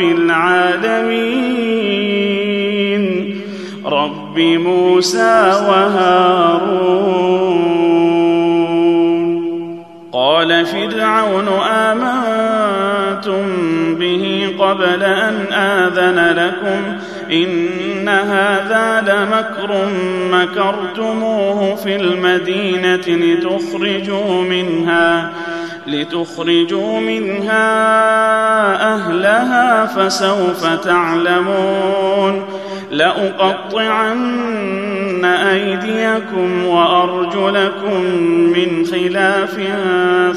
العالمين. 0.00 1.40
رب 3.86 4.38
موسى 4.38 5.52
وهارون. 5.68 7.40
قال 10.12 10.66
فرعون 10.66 11.48
آمنتم 11.70 13.42
به 13.94 14.48
قبل 14.58 15.02
أن 15.02 15.52
آذن 15.52 16.36
لكم؟ 16.36 16.82
إن 17.32 18.08
هذا 18.08 19.00
لمكر 19.00 19.88
مكرتموه 20.32 21.74
في 21.74 21.96
المدينة 21.96 23.04
لتخرجوا 23.08 24.42
منها. 24.42 25.30
لتخرجوا 25.90 27.00
منها 27.00 27.64
أهلها 28.94 29.86
فسوف 29.86 30.66
تعلمون 30.66 32.44
لأقطعن 32.90 34.40
أيديكم 35.24 36.66
وأرجلكم 36.66 38.04
من 38.26 38.86
خلاف 38.86 39.60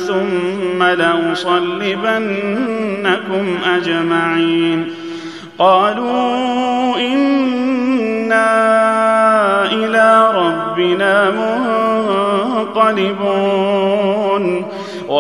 ثم 0.08 0.84
لأصلبنكم 0.84 2.26
أجمعين 3.66 4.88
قالوا 5.60 6.98
إنا 6.98 8.44
إلى 9.72 10.32
ربنا 10.36 11.30
منقلبون 12.76 13.83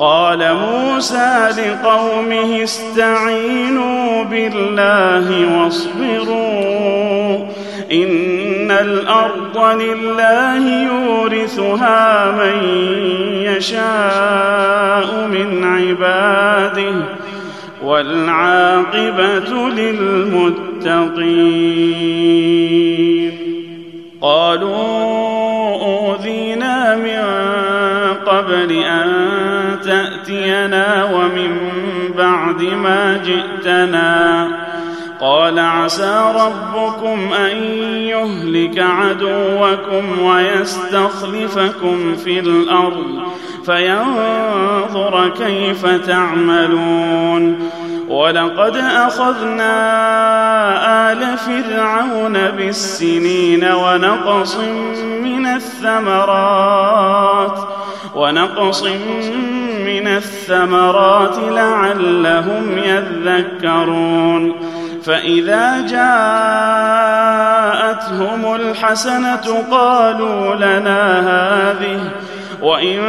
قال 0.00 0.54
موسى 0.54 1.48
لقومه 1.58 2.62
استعينوا 2.62 4.24
بالله 4.24 5.58
واصبروا 5.58 7.36
إن 7.92 8.70
الأرض 8.70 9.58
لله 9.80 10.82
يورثها 10.84 12.30
من 12.30 12.64
يشاء 13.42 15.26
من 15.26 15.64
عباده 15.64 16.94
والعاقبة 17.84 19.68
للمتقين 19.68 20.70
قالوا 24.22 25.20
أوذينا 25.82 26.96
من 26.96 27.20
قبل 28.26 28.72
أن 28.72 29.49
تأتينا 29.90 31.04
ومن 31.04 31.58
بعد 32.18 32.62
ما 32.62 33.20
جئتنا. 33.24 34.48
قال 35.20 35.58
عسى 35.58 36.32
ربكم 36.34 37.32
أن 37.32 37.56
يهلك 37.96 38.78
عدوكم 38.78 40.22
ويستخلفكم 40.22 42.16
في 42.16 42.40
الأرض 42.40 43.22
فينظر 43.66 45.28
كيف 45.28 45.86
تعملون. 45.86 47.70
ولقد 48.08 48.76
أخذنا 48.76 49.72
آل 51.12 51.38
فرعون 51.38 52.32
بالسنين 52.32 53.64
ونقص 53.64 54.56
من 55.22 55.46
الثمرات 55.46 57.58
ونقص 58.14 58.82
من 59.84 60.06
الثمرات 60.06 61.38
لعلهم 61.38 62.78
يذكرون. 62.78 64.52
فإذا 65.04 65.86
جاءتهم 68.20 68.54
الحسنة 68.54 69.64
قالوا 69.70 70.54
لنا 70.54 71.20
هذه 71.20 72.00
وإن 72.62 73.00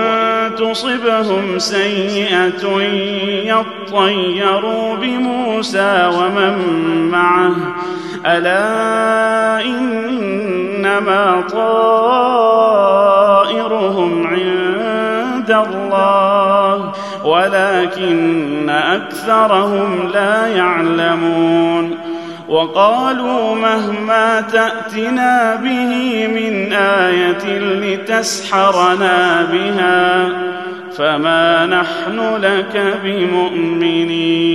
تصبهم 0.58 1.60
سيئة 1.60 2.82
يطيروا 3.46 4.96
بموسى 4.96 6.12
ومن 6.18 6.56
معه. 7.12 7.56
ألا 8.26 9.66
إنما 9.66 11.44
طائرهم 11.52 12.71
الله 15.52 16.92
ولكن 17.26 18.70
أكثرهم 18.70 20.10
لا 20.14 20.48
يعلمون. 20.48 21.98
وقالوا 22.50 23.56
مهما 23.56 24.42
تأتنا 24.42 25.56
به 25.56 26.28
من 26.28 26.74
آية 26.74 27.60
لتسحرنا 27.60 29.48
بها 29.52 30.30
فما 30.98 31.66
نحن 31.66 32.36
لك 32.42 33.00
بمؤمنين. 33.04 34.52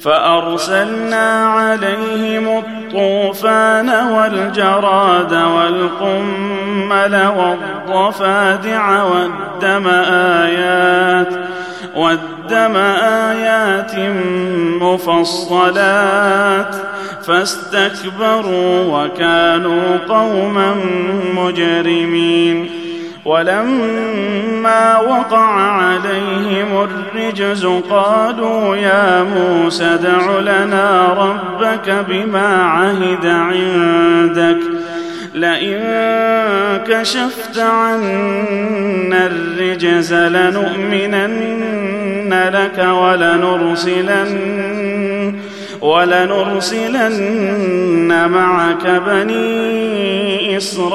فأرسلنا 0.00 1.46
عليهم 1.46 2.62
الطوفان 2.90 3.88
والجراد 3.88 5.32
والقمل 5.32 7.26
والضفادع 7.36 9.02
والدم 9.02 9.86
آيات 10.12 11.34
والدم 11.96 12.76
آيات 13.30 13.92
مفصلات 14.82 16.74
فاستكبروا 17.26 19.04
وكانوا 19.04 19.96
قوما 20.08 20.74
مجرمين 21.34 22.79
ولما 23.24 25.00
وقع 25.00 25.60
عليهم 25.60 26.88
الرجز 26.88 27.66
قالوا 27.90 28.76
يا 28.76 29.22
موسى 29.22 29.84
ادع 29.84 30.38
لنا 30.40 31.06
ربك 31.12 32.04
بما 32.08 32.62
عهد 32.62 33.26
عندك. 33.26 34.58
لئن 35.34 35.80
كشفت 36.88 37.58
عنا 37.58 39.26
الرجز 39.26 40.14
لنؤمنن 40.14 41.70
لك 42.54 42.78
ولنرسلن 42.78 44.28
ولنرسلن 45.82 47.30
معك 48.30 49.02
بني 49.06 50.56
إسرائيل. 50.56 50.90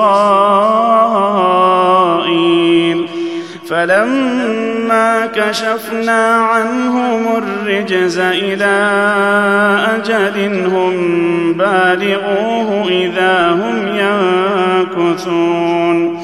فلما 3.70 5.26
كشفنا 5.36 6.36
عنهم 6.36 7.38
الرجز 7.38 8.20
إلى 8.20 8.92
أجل 9.96 10.66
هم 10.66 10.94
بالغوه 11.54 12.88
إذا 12.88 13.50
هم 13.52 13.88
ينكثون. 14.96 16.20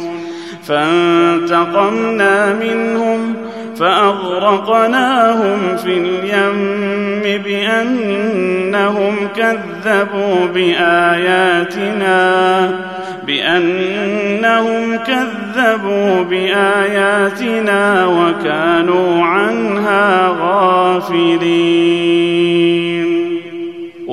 فانتقمنا 0.68 2.54
منهم 2.54 3.36
فأغرقناهم 3.82 5.78
في 5.78 5.94
اليم 5.98 7.42
بأنهم 7.44 9.16
كذبوا 9.36 10.46
بآياتنا 10.54 12.22
بأنهم 13.28 14.98
كذبوا 14.98 16.24
بآياتنا 16.24 18.06
وكانوا 18.06 19.26
عنها 19.26 20.28
غافلين. 20.42 21.72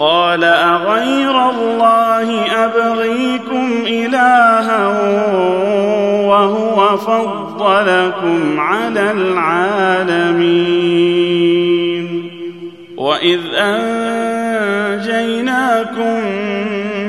قال 0.00 0.44
أغير 0.44 1.50
الله 1.50 2.46
أبغيكم 2.64 3.84
إلها 3.86 4.86
وهو 6.26 6.96
فضلكم 6.96 8.60
على 8.60 9.10
العالمين. 9.10 10.60
وإذ 12.96 13.40
أنجيناكم 13.54 14.60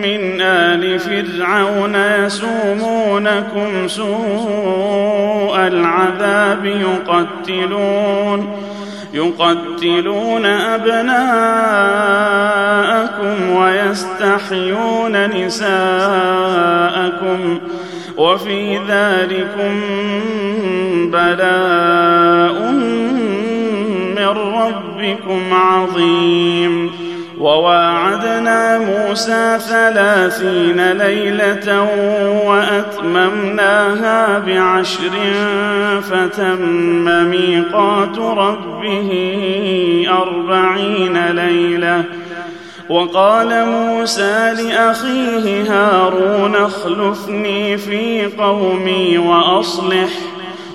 من 0.02 0.42
آل 0.42 1.00
فرعون 1.00 1.96
يسومونكم 1.96 3.88
سوء 3.88 5.58
العذاب 5.58 6.66
يقتلون 6.66 8.71
يقتلون 9.14 10.46
أبناءكم 10.46 11.12
ويستحيون 13.52 15.46
نساءكم 15.46 15.80
وفي 18.18 18.78
ذلكم 18.78 19.82
بلاء 21.12 22.72
من 24.16 24.28
ربكم 24.28 25.54
عظيم. 25.54 26.92
وواعدنا 27.42 28.80
موسى 28.80 29.60
ثلاثين 29.60 30.92
ليلة 30.92 31.88
وأتممناها 32.46 34.40
بعشر 34.40 35.12
فتم 36.02 37.06
ميقات 37.30 38.18
ربه 38.18 39.10
أربعين 40.10 41.28
ليلة. 41.28 42.04
وقال 42.90 43.66
موسى 43.66 44.54
لأخيه 44.54 45.64
هارون 45.74 46.56
اخلفني 46.56 47.78
في 47.78 48.26
قومي 48.38 49.18
وأصلح. 49.18 50.10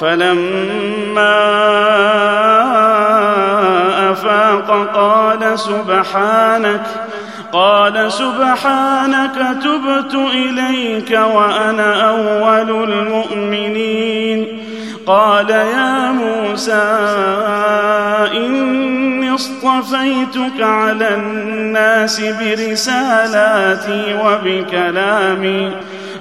فلما 0.00 1.40
أفاق 4.12 4.90
قال 4.94 5.58
سبحانك 5.58 6.80
قال 7.52 8.12
سبحانك 8.12 9.36
تبت 9.62 10.14
إليك 10.14 11.10
وأنا 11.10 12.08
أول 12.08 12.92
المؤمنين. 12.92 14.60
قال 15.06 15.50
يا 15.50 16.12
موسى 16.12 16.84
إني 18.34 19.34
اصطفيتك 19.34 20.60
على 20.60 21.14
الناس 21.14 22.20
برسالاتي 22.20 24.02
وبكلامي. 24.24 25.72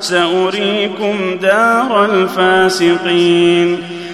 سأريكم 0.00 1.38
دار 1.42 2.04
الفاسقين. 2.04 3.78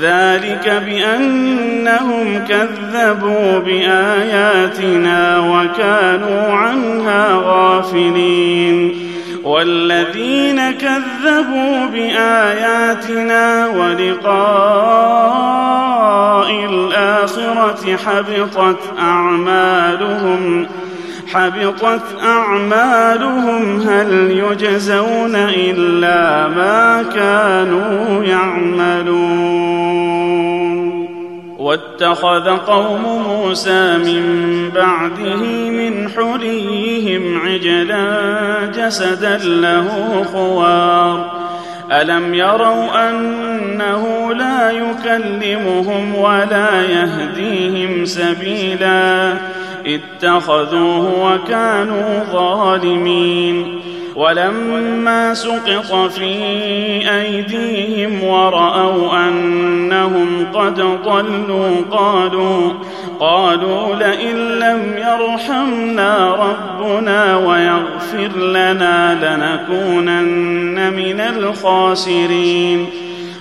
ذلك 0.00 0.82
بأنهم 0.86 2.44
كذبوا 2.48 3.58
بآياتنا 3.58 5.38
وكانوا 5.38 6.52
عنها 6.52 7.42
غافلين. 7.44 9.04
والذين 9.44 10.70
كذبوا 10.70 11.86
بآياتنا 11.92 13.66
ولقاء 13.66 14.94
الآخرة 16.70 17.96
حبطت 17.96 18.78
أعمالهم 18.98 20.66
حبطت 21.34 22.02
أعمالهم 22.22 23.80
هل 23.80 24.30
يجزون 24.30 25.36
إلا 25.36 26.48
ما 26.48 27.04
كانوا 27.14 28.24
يعملون؟ 28.24 29.74
واتخذ 31.58 32.48
قوم 32.48 33.22
موسى 33.28 33.98
من 33.98 34.24
بعده 34.74 35.70
من 35.70 36.08
حليهم 36.08 37.40
عجلا 37.40 38.72
جسدا 38.76 39.36
له 39.36 39.88
خوار. 40.32 41.44
ألم 41.92 42.34
يروا 42.34 43.10
أنه 43.10 44.34
لا 44.34 44.70
يكلمهم 44.70 46.14
ولا 46.14 46.82
يهديهم 46.82 48.04
سبيلا؟ 48.04 49.34
اتخذوه 49.86 51.34
وكانوا 51.34 52.24
ظالمين. 52.32 53.80
ولما 54.16 55.34
سقط 55.34 56.10
في 56.10 56.34
أيديهم 57.10 58.24
ورأوا 58.24 59.28
أنهم 59.28 60.46
قد 60.54 60.74
ضلوا 61.04 61.70
قالوا 61.90 62.72
قالوا 63.20 63.94
لئن 63.94 64.36
لم 64.36 64.94
يرحمنا 64.96 66.34
ربنا 66.34 67.36
ويغفر 67.36 68.38
لنا 68.38 69.14
لنكونن 69.14 70.92
من 70.92 71.20
الخاسرين. 71.20 73.03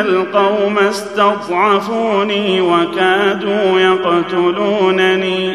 القوم 0.00 0.78
استضعفوني 0.78 2.60
وكادوا 2.60 3.80
يقتلونني 3.80 5.54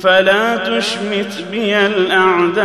فلا 0.00 0.56
تشمت 0.56 1.44
بي 1.50 1.76
الأعداء 1.76 2.64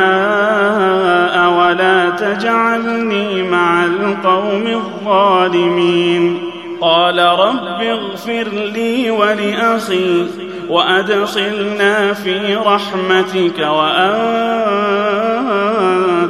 ولا 1.59 2.09
تجعلني 2.09 3.43
مع 3.43 3.85
القوم 3.85 4.67
الظالمين. 4.67 6.39
قال 6.81 7.19
رب 7.19 7.81
اغفر 7.81 8.47
لي 8.75 9.11
ولأخي 9.11 10.25
وأدخلنا 10.69 12.13
في 12.13 12.55
رحمتك 12.55 13.59
وأنت 13.59 14.09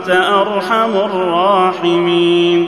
أرحم 0.09 0.95
الراحمين. 0.95 2.67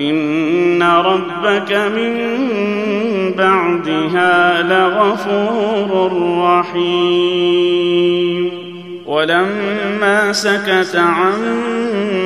ان 0.00 0.82
ربك 0.82 1.72
من 1.72 2.12
بعدها 3.38 4.62
لغفور 4.62 6.12
رحيم 6.42 7.88
ولما 9.06 10.32
سكت 10.32 10.96
عن 10.96 11.32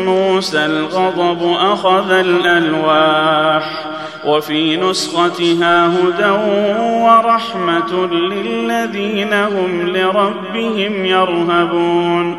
موسى 0.07 0.67
الغضب 0.67 1.57
اخذ 1.61 2.11
الالواح 2.11 3.93
وفي 4.27 4.77
نسختها 4.77 5.87
هدى 5.87 6.31
ورحمه 7.03 8.07
للذين 8.07 9.33
هم 9.33 9.83
لربهم 9.87 11.05
يرهبون 11.05 12.39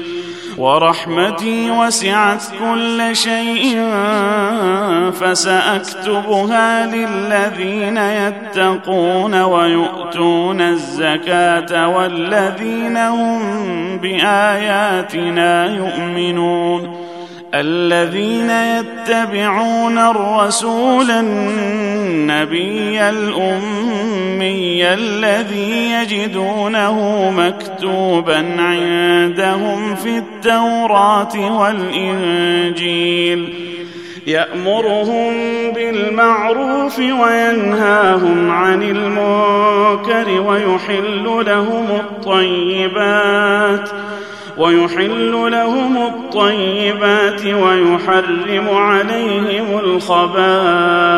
ورحمتي 0.61 1.71
وسعت 1.71 2.43
كل 2.59 3.15
شيء 3.15 3.81
فسأكتبها 5.11 6.85
للذين 6.85 7.97
يتقون 7.97 9.41
ويؤتون 9.41 10.61
الزكاة 10.61 11.87
والذين 11.87 12.97
هم 12.97 13.41
بآياتنا 13.97 15.65
يؤمنون. 15.65 17.11
الذين 17.53 18.49
يتبعون 18.49 19.97
الرسول 19.97 21.11
النبي 21.11 23.01
الأمي 23.09 24.93
الذي 24.93 25.91
يجدونه 25.91 27.29
مكتوبا 27.31 28.45
عندهم 28.59 29.95
في 29.95 30.20
التوراة 30.45 31.59
والإنجيل. 31.59 33.53
يأمرهم 34.27 35.33
بالمعروف 35.75 36.99
وينهاهم 36.99 38.51
عن 38.51 38.83
المنكر 38.83 40.41
ويحل 40.41 41.43
لهم 41.45 41.85
الطيبات 41.91 43.31
ويحل 44.57 45.51
لهم 45.51 45.97
الطيبات 45.97 47.45
ويحرم 47.45 48.69
عليهم 48.69 49.79
الخبائث 49.79 51.11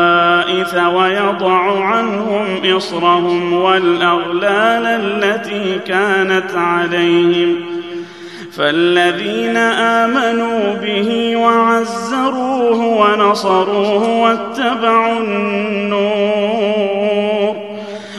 ويضع 0.74 1.84
عنهم 1.84 2.46
إصرهم 2.76 3.52
والأغلال 3.52 4.86
التي 4.86 5.78
كانت 5.86 6.54
عليهم. 6.54 7.73
فالذين 8.56 9.56
آمنوا 9.56 10.74
به 10.74 11.36
وعزروه 11.36 12.80
ونصروه 12.80 14.08
واتبعوا 14.08 15.18
النور 15.18 16.64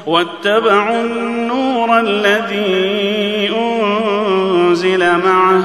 واتبعوا 0.07 1.01
النور 1.01 1.99
الذي 1.99 3.51
أنزل 3.55 4.99
معه 4.99 5.63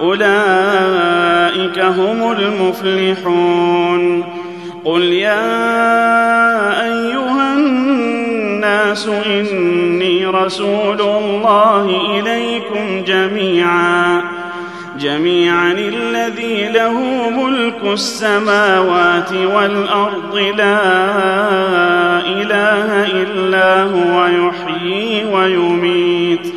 أولئك 0.00 1.78
هم 1.78 2.32
المفلحون 2.32 4.24
قل 4.84 5.02
يا 5.02 5.68
أيها 6.84 7.17
الناس 8.88 9.08
إني 9.08 10.26
رسول 10.26 11.00
الله 11.00 12.00
إليكم 12.18 13.04
جميعا. 13.04 14.22
جميعا 15.00 15.72
الذي 15.72 16.68
له 16.68 17.00
ملك 17.30 17.92
السماوات 17.92 19.32
والأرض 19.32 20.36
لا 20.36 20.80
إله 22.26 23.06
إلا 23.06 23.82
هو 23.82 24.26
يحيي 24.26 25.24
ويميت. 25.24 26.54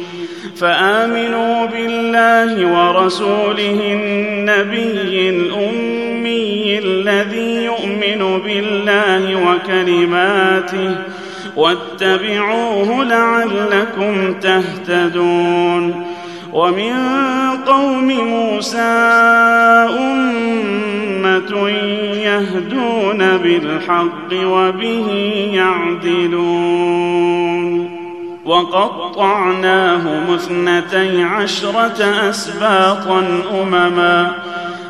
فآمنوا 0.58 1.66
بالله 1.66 2.68
ورسوله 2.74 3.80
النبي 3.92 5.30
الأمي 5.30 6.80
الذي 6.80 7.66
يؤمن 7.66 8.42
بالله 8.46 9.36
وكلماته 9.36 10.96
واتبعوه 11.62 13.04
لعلكم 13.04 14.34
تهتدون 14.34 16.06
ومن 16.54 16.94
قوم 17.66 18.08
موسى 18.08 18.80
أمة 20.00 21.70
يهدون 22.18 23.38
بالحق 23.38 24.34
وبه 24.34 25.08
يعدلون 25.54 27.12
وقطعناهم 28.46 30.34
اثنتي 30.34 31.24
عشرة 31.24 32.30
أسباطا 32.30 33.24
أمما 33.62 34.36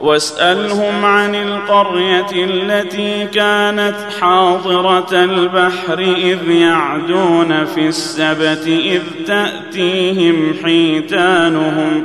واسألهم 0.00 1.04
عن 1.04 1.34
القرية 1.34 2.26
التي 2.32 3.26
كانت 3.26 3.96
حاضرة 4.20 5.24
البحر 5.24 5.98
إذ 5.98 6.50
يعدون 6.50 7.64
في 7.64 7.88
السبت 7.88 8.66
إذ 8.66 9.02
تأتيهم 9.26 10.54
حيتانهم 10.64 12.04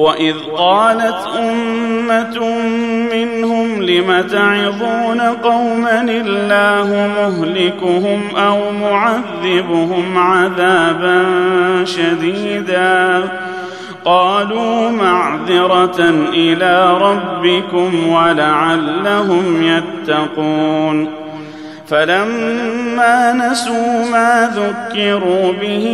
واذ 0.00 0.34
قالت 0.56 1.26
امه 1.38 2.58
منهم 3.12 3.82
لم 3.82 4.20
تعظون 4.30 5.20
قوما 5.20 6.00
الله 6.02 7.10
مهلكهم 7.16 8.20
أو 8.36 8.58
معذبهم 8.72 10.18
عذابا 10.18 11.24
شديدا 11.84 13.28
قالوا 14.04 14.90
معذره 14.90 16.00
إلى 16.32 16.98
ربكم 16.98 18.08
ولعلهم 18.08 19.62
يتقون 19.62 21.10
فلما 21.86 23.32
نسوا 23.32 24.10
ما 24.12 24.50
ذكروا 24.54 25.52
به 25.52 25.86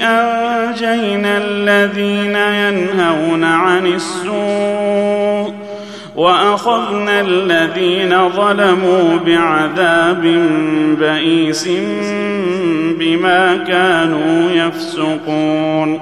انجينا 0.00 1.38
الذين 1.38 2.36
ينهون 2.36 3.44
عن 3.44 3.86
السوء 3.86 5.54
وأخذنا 6.16 7.20
الذين 7.20 8.28
ظلموا 8.28 9.16
بعذاب 9.26 10.22
بئيس 11.00 11.68
بما 12.98 13.56
كانوا 13.56 14.50
يفسقون 14.50 16.00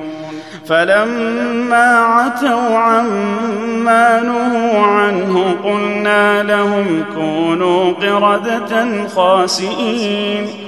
فلما 0.67 1.97
عتوا 1.99 2.79
عما 2.79 4.21
نهوا 4.21 4.79
عنه 4.79 5.55
قلنا 5.65 6.43
لهم 6.43 7.05
كونوا 7.15 7.93
قردة 7.93 9.09
خاسئين 9.17 10.68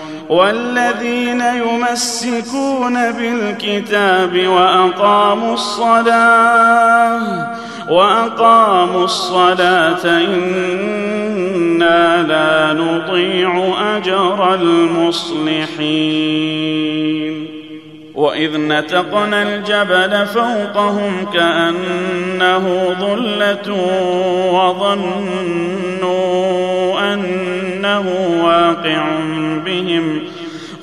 والذين 0.31 1.41
يمسكون 1.41 3.11
بالكتاب 3.11 4.47
وأقاموا 4.47 5.53
الصلاة 5.53 7.21
وأقاموا 7.89 9.03
الصلاة 9.03 10.05
إنا 10.05 11.51
لا 12.23 12.73
نضيع 12.73 13.73
أجر 13.97 14.53
المصلحين. 14.53 15.91
وإذ 18.15 18.57
نتقنا 18.57 19.41
الجبل 19.41 20.25
فوقهم 20.27 21.25
كأنه 21.33 22.95
ظلة 22.99 23.73
وظنوا 24.53 25.31
إنه 27.81 28.05
واقع 28.43 29.03
بهم. 29.65 30.21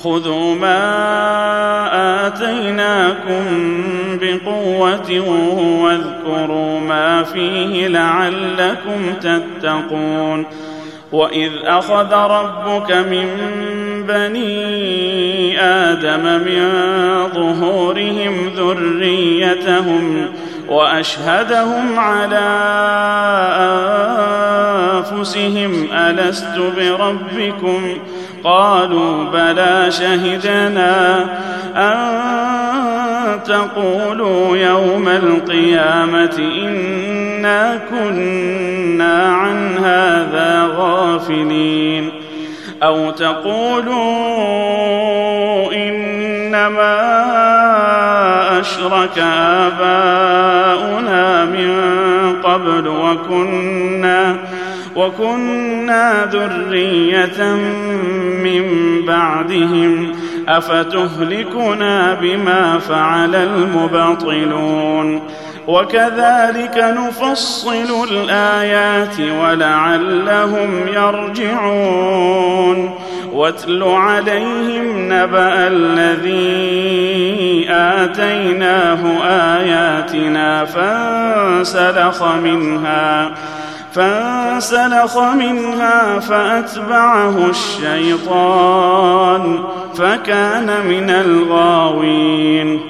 خذوا 0.04 0.54
ما 0.54 2.26
آتيناكم 2.26 3.44
بقوة 4.20 5.20
واذكروا 5.82 6.80
ما 6.80 7.22
فيه 7.22 7.88
لعلكم 7.88 9.14
تتقون. 9.20 10.46
وإذ 11.12 11.50
أخذ 11.64 12.12
ربك 12.12 12.92
من 12.92 13.28
بني 14.08 15.60
آدم 15.60 16.24
من 16.24 16.72
ظهورهم 17.34 18.50
ذريتهم 18.56 20.26
وأشهدهم 20.68 21.98
على 21.98 22.48
أنفسهم 24.98 25.88
ألست 25.92 26.58
بربكم؟ 26.76 27.82
قالوا 28.44 29.24
بلى 29.24 29.90
شهدنا 29.90 31.24
أن 31.76 33.44
تقولوا 33.44 34.56
يوم 34.56 35.08
القيامة 35.08 36.38
إنا 36.38 37.80
كنا 37.90 39.32
عن 39.32 39.76
هذا 39.84 40.68
غافلين. 40.76 42.10
أو 42.82 43.10
تقولوا 43.10 43.98
إنما 45.72 46.98
أشرك 48.60 49.18
آباؤنا 49.18 50.24
من 51.44 51.72
قبل 52.42 52.88
وكنا 52.88 54.36
وكنا 54.98 56.28
ذرية 56.32 57.54
من 58.42 58.64
بعدهم 59.06 60.12
أفتهلكنا 60.48 62.14
بما 62.14 62.78
فعل 62.78 63.34
المبطلون؟ 63.34 65.22
وكذلك 65.66 66.76
نفصل 66.76 68.06
الآيات 68.10 69.20
ولعلهم 69.20 70.70
يرجعون. 70.94 72.94
واتل 73.32 73.82
عليهم 73.82 75.12
نبأ 75.12 75.68
الذي 75.68 77.66
آتيناه 77.70 78.98
آياتنا 79.24 80.64
فانسلخ 80.64 82.22
منها. 82.22 83.30
فانسلخ 83.98 85.18
منها 85.18 86.18
فأتبعه 86.18 87.50
الشيطان 87.50 88.84
فكان 89.94 90.86
من 90.86 91.10
الغاوين. 91.10 92.80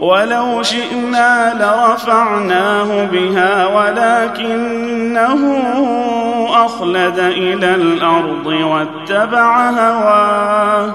ولو 0.00 0.62
شئنا 0.62 1.54
لرفعناه 1.54 3.04
بها 3.04 3.66
ولكنه 3.66 5.42
أخلد 6.64 7.18
إلى 7.18 7.74
الأرض 7.74 8.46
واتبع 8.46 9.70
هواه. 9.70 10.94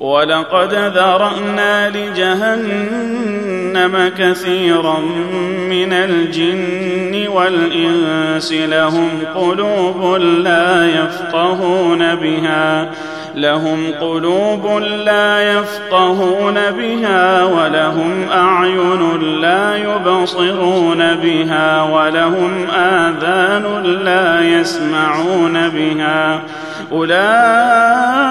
ولقد 0.00 0.74
ذرأنا 0.74 1.90
لجهنم 1.90 3.30
كثيرا 4.18 4.98
من 5.70 5.92
الجن 5.92 7.28
والإنس 7.28 8.52
لهم 8.52 9.08
قلوب 9.34 10.20
لا 10.20 10.86
يفقهون 10.86 12.14
بها 12.14 12.90
لهم 13.34 13.92
قلوب 14.00 14.82
لا 14.82 15.52
يفقهون 15.52 16.54
بها 16.54 17.44
ولهم 17.44 18.28
أعين 18.32 19.20
لا 19.40 19.76
يبصرون 19.76 21.14
بها 21.14 21.82
ولهم 21.82 22.66
آذان 22.70 23.82
لا 23.82 24.40
يسمعون 24.40 25.68
بها. 25.68 26.40
أولئك 26.92 28.30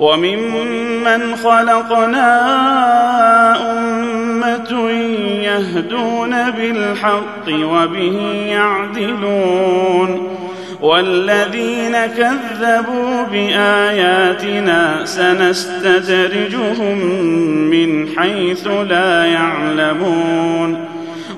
وممن 0.00 1.36
خلقنا 1.36 2.26
أمة 3.72 4.90
يهدون 5.42 6.50
بالحق 6.50 7.48
وبه 7.48 8.44
يعدلون 8.48 10.36
والذين 10.80 11.96
كذبوا 12.06 13.22
بآياتنا 13.32 15.04
سنستدرجهم 15.04 16.98
من 17.70 18.08
حيث 18.18 18.66
لا 18.66 19.24
يعلمون 19.24 20.84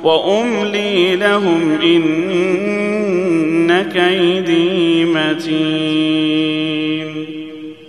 وأملي 0.02 1.16
لهم 1.16 1.78
إن 1.82 3.82
كيدي 3.82 5.04
متين 5.04 6.77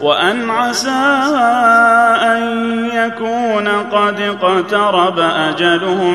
وأن 0.00 0.50
عسى 0.50 0.90
أن 2.22 2.40
يكون 2.94 3.68
قد 3.68 4.20
اقترب 4.20 5.18
أجلهم 5.18 6.14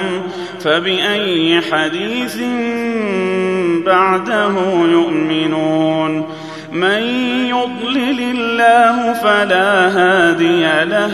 فبأي 0.60 1.62
حديث 1.72 2.38
بعده 3.86 4.54
يؤمنون 4.92 6.30
من 6.72 7.04
يضلل 7.48 8.20
الله 8.20 9.14
فلا 9.14 9.88
هادي 9.88 10.84
له 10.84 11.12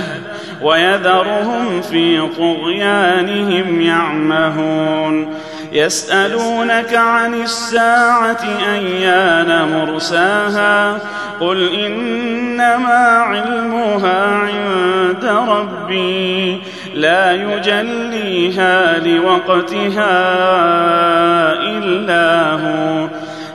ويذرهم 0.62 1.82
في 1.82 2.28
طغيانهم 2.38 3.82
يعمهون 3.82 5.34
يسألونك 5.78 6.94
عن 6.94 7.34
الساعة 7.34 8.44
أيان 8.74 9.68
مرساها 9.72 11.00
قل 11.40 11.74
إنما 11.74 13.08
علمها 13.18 14.26
عند 14.26 15.26
ربي 15.26 16.62
لا 16.94 17.34
يجليها 17.34 19.00
لوقتها 19.00 20.14
إلا 21.54 22.52
هو 22.52 23.08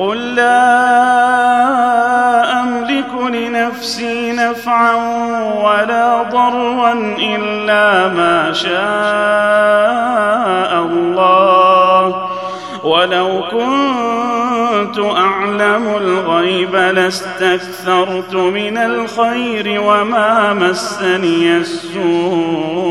قل 0.00 0.34
لا 0.34 0.60
أملك 2.62 3.14
لنفسي 3.14 4.32
نفعا 4.32 4.94
ولا 5.64 6.22
ضرا 6.22 6.92
إلا 7.18 8.08
ما 8.08 8.52
شاء 8.52 8.70
الله. 10.82 12.28
ولو 12.84 13.42
كنت 13.50 14.98
أعلم 14.98 15.96
الغيب 15.96 16.74
لاستكثرت 16.76 18.34
من 18.34 18.78
الخير 18.78 19.80
وما 19.80 20.52
مسني 20.54 21.56
السوء. 21.56 22.90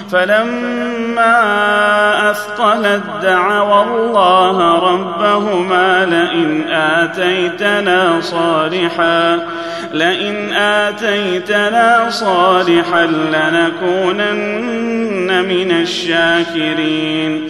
فلما 0.11 1.51
أثقلت 2.31 3.03
دعوا 3.21 3.83
الله 3.83 4.79
ربهما 4.79 6.05
لئن 6.05 6.69
آتيتنا 6.69 8.21
صالحا 8.21 9.39
لئن 9.93 10.53
آتيتنا 10.53 12.09
صالحا 12.09 13.05
لنكونن 13.33 14.51
من 15.45 15.71
الشاكرين. 15.71 17.49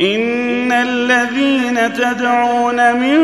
ان 0.00 0.72
الذين 0.72 1.92
تدعون 1.92 2.92
من 2.92 3.18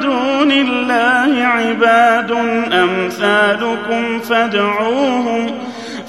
دون 0.00 0.52
الله 0.52 1.44
عباد 1.44 2.30
امثالكم 2.72 4.20
فادعوهم 4.20 5.50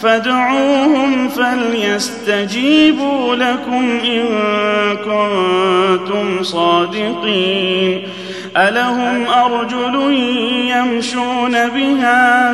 فادعوهم 0.02 1.30
فليستجيبوا 1.30 2.96
لكم 3.36 4.00
ان 4.06 4.26
كنتم 4.98 6.44
صادقين 6.44 8.04
الهم 8.58 9.28
ارجل 9.28 10.14
يمشون 10.76 11.52
بها 11.52 12.54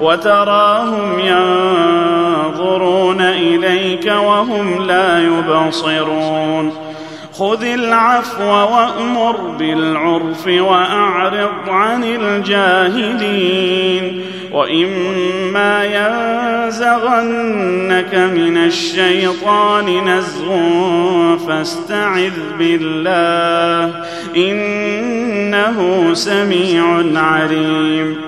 وتراهم 0.00 1.18
ينظرون 1.18 3.20
إليك 3.20 4.06
وهم 4.06 4.86
لا 4.86 5.22
يبصرون. 5.22 6.72
خذ 7.32 7.64
العفو 7.64 8.44
وأمر 8.44 9.36
بالعرف 9.58 10.46
وأعرض 10.46 11.68
عن 11.68 12.04
الجاهلين. 12.04 14.22
وإما 14.52 15.84
ينزغنك 15.84 18.14
من 18.14 18.56
الشيطان 18.56 20.04
نزغ 20.04 20.56
فاستعذ 21.48 22.32
بالله 22.58 23.94
إنه 24.36 26.10
سميع 26.14 27.02
عليم. 27.14 28.27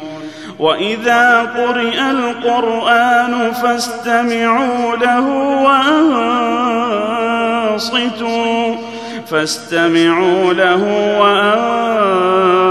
واذا 0.61 1.41
قرئ 1.41 1.99
القران 2.11 3.51
فاستمعوا 3.51 4.95
له 4.95 5.27
وانصتوا 7.73 8.75
فاستمعوا 9.27 10.53
له 10.53 10.83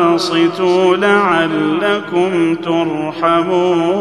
وانصتوا 0.08 0.96
لعلكم 0.96 2.54
ترحمون 2.54 4.00